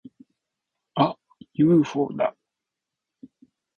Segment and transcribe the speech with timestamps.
[0.95, 1.15] あっ！
[1.53, 2.35] ユーフォーだ！